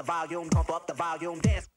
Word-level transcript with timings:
the 0.00 0.06
volume, 0.06 0.48
pump 0.48 0.70
up 0.70 0.86
the 0.86 0.94
volume, 0.94 1.38
dance, 1.40 1.68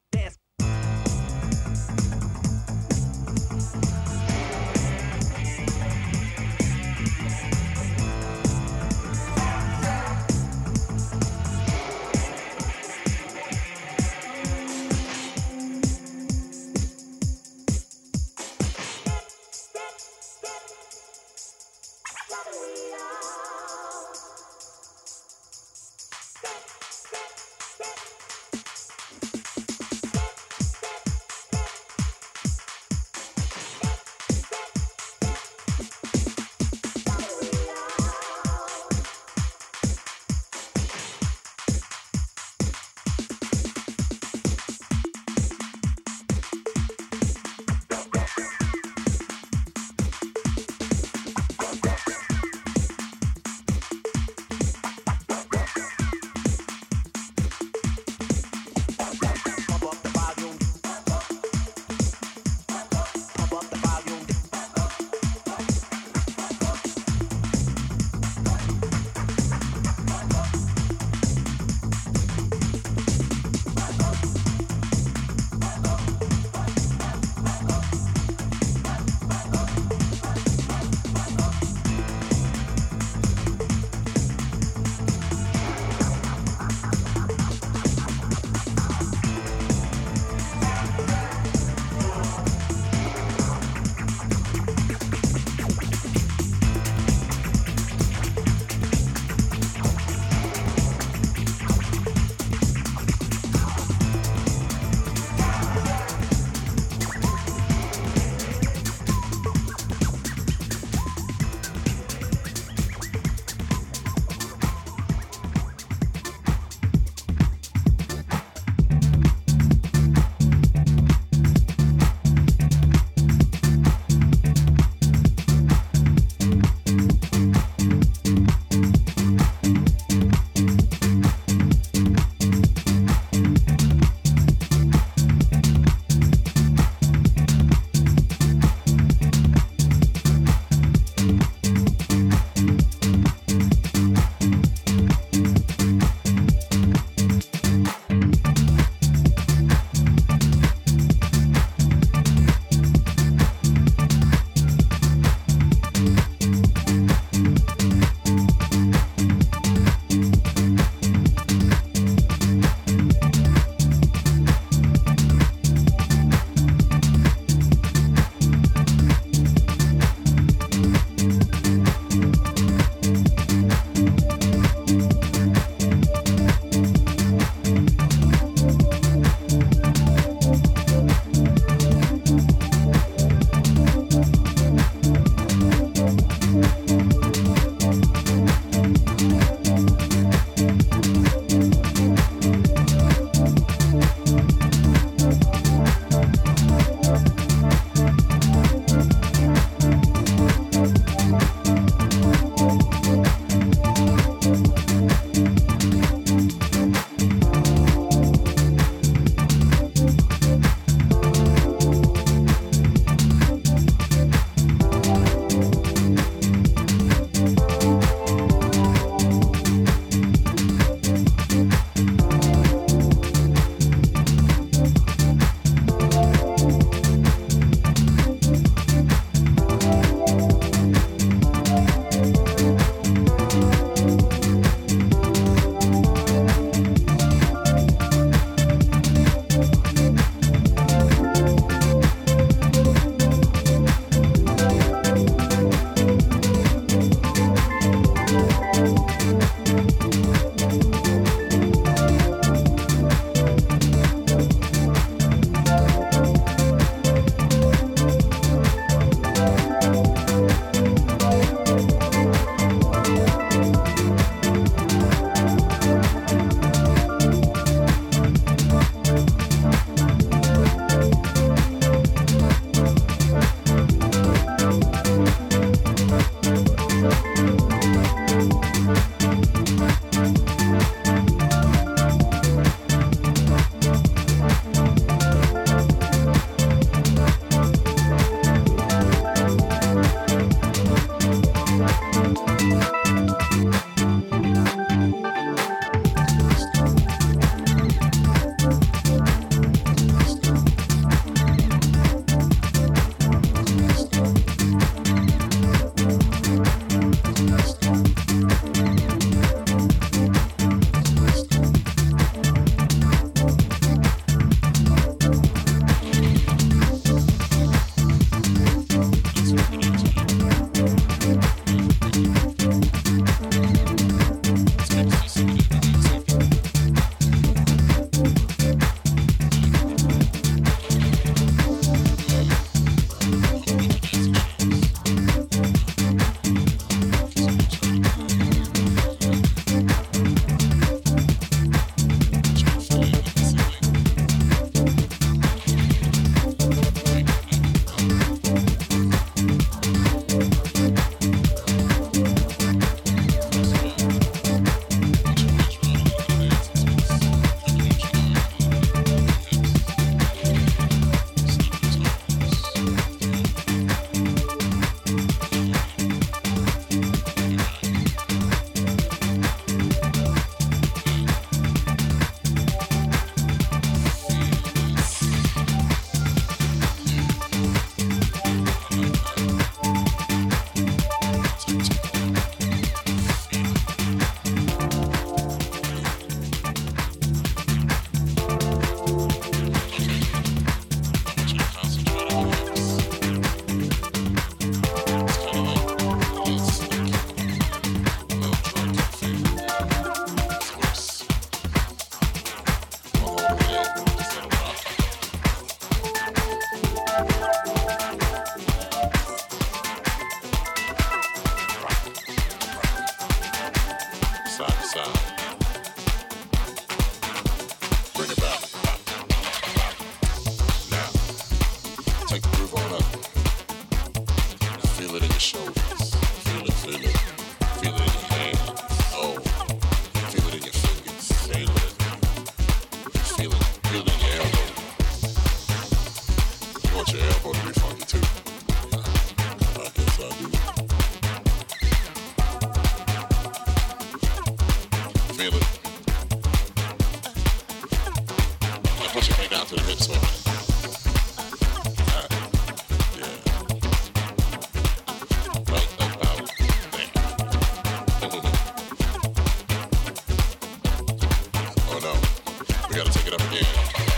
gotta 462.96 463.12
take 463.12 463.26
it 463.26 463.34
up 463.34 463.42
again. 463.52 464.13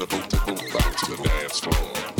the 0.00 0.06
boot 0.06 0.30
to 0.30 0.36
boot 0.46 0.72
back 0.72 0.96
to 0.96 1.10
the 1.10 1.28
dance 1.28 1.60
floor. 1.60 2.19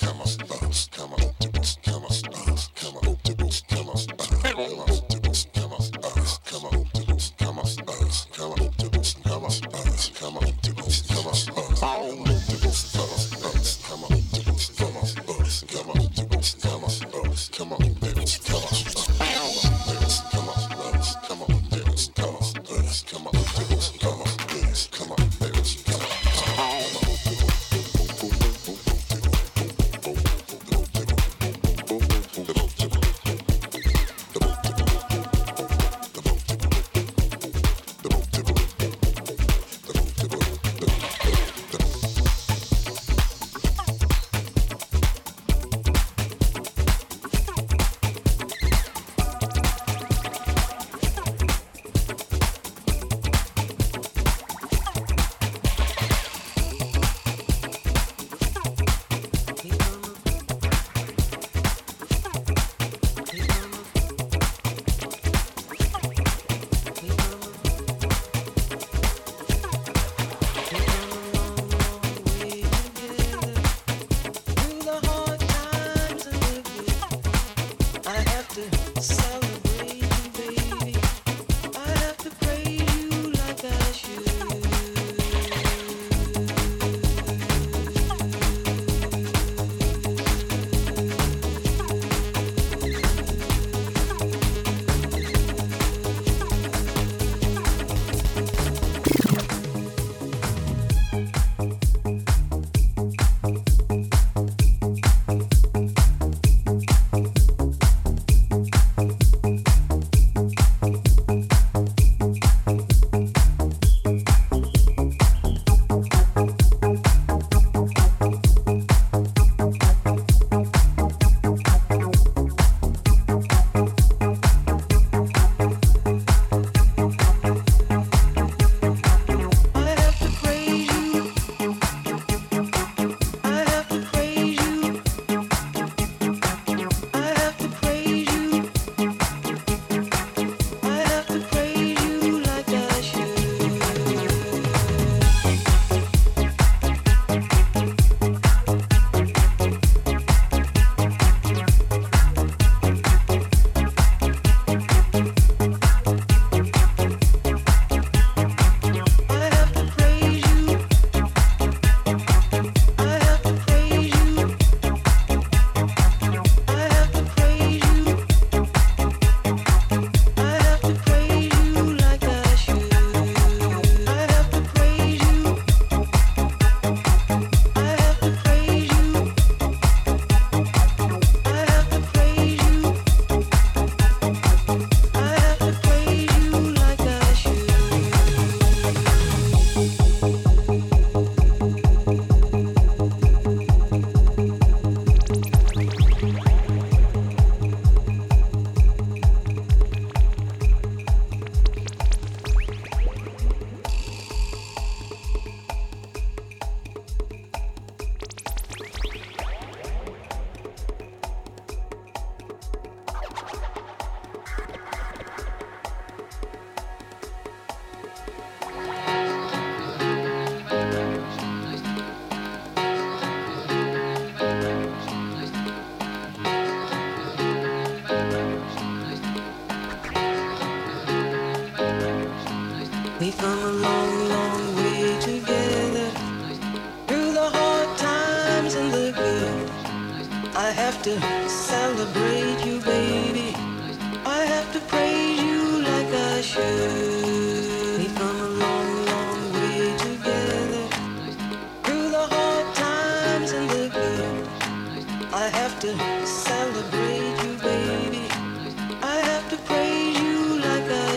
come 0.00 0.20
on, 0.20 0.46
bounce, 0.48 0.88
come 0.88 1.12
on. 1.14 1.47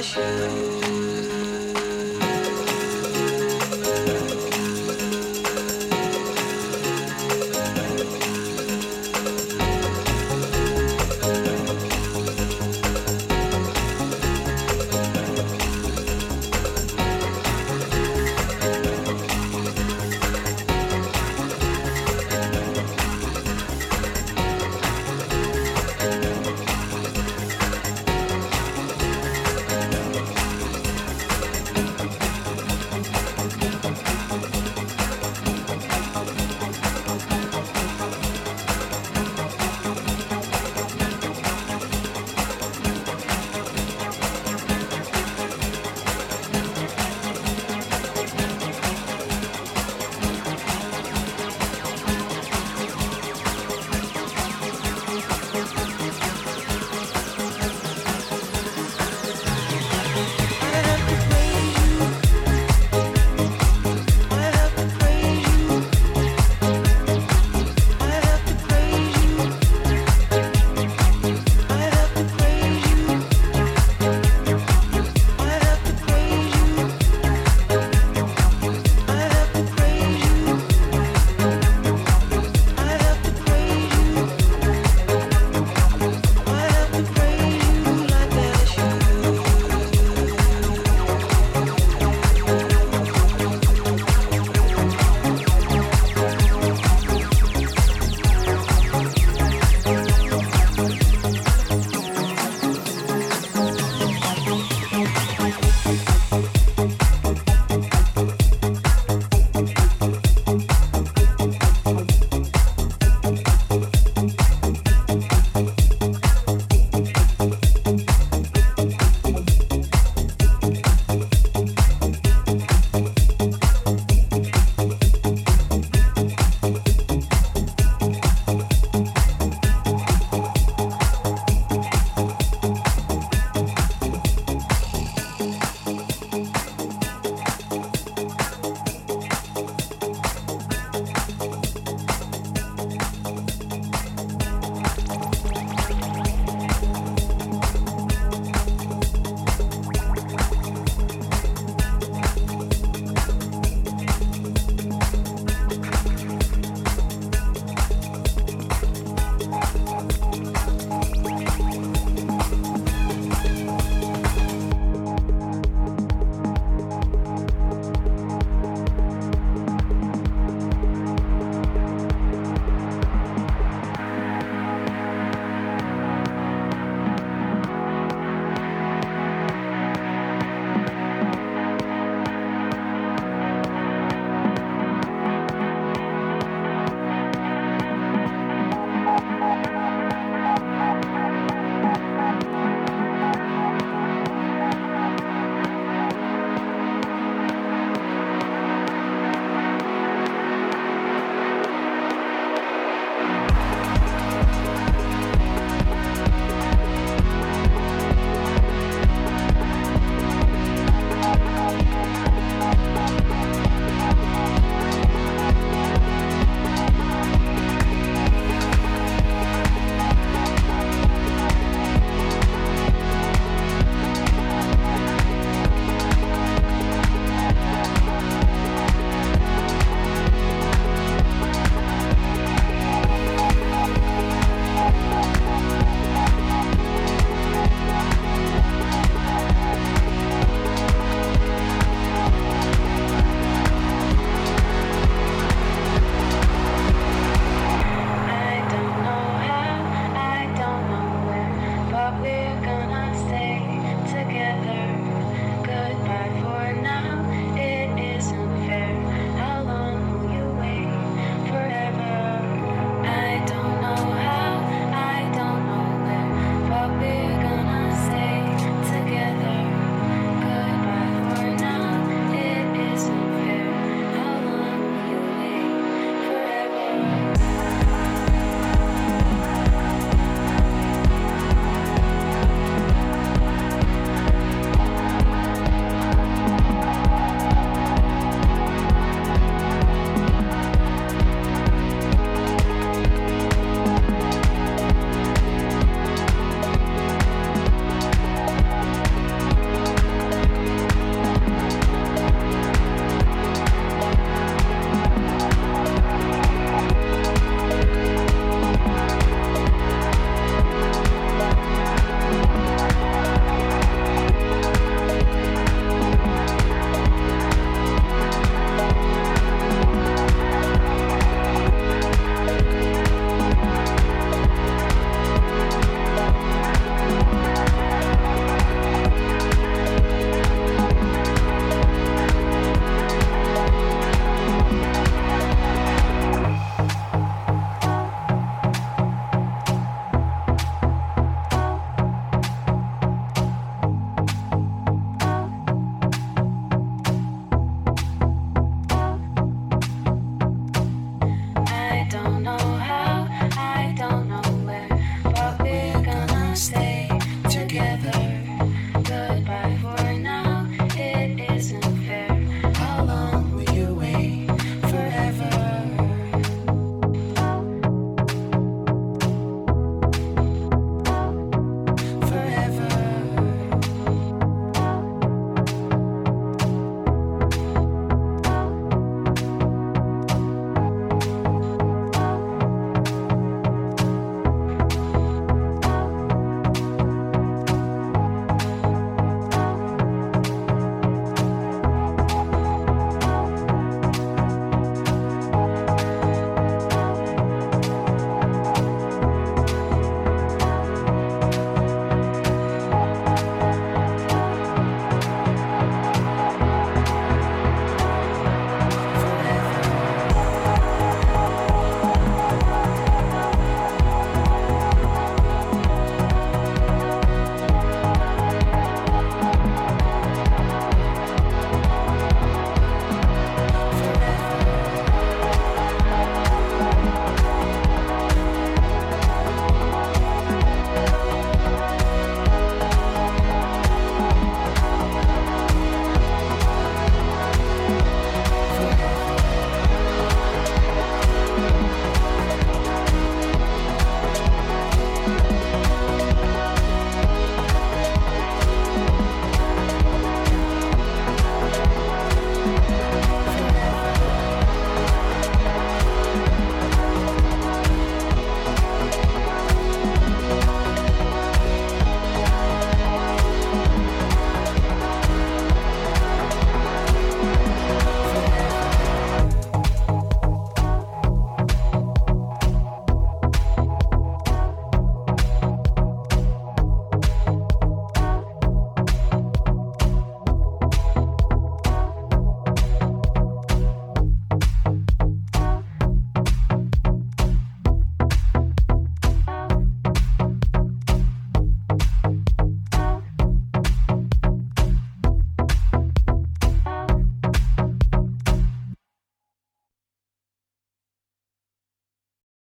Should. 0.03 0.70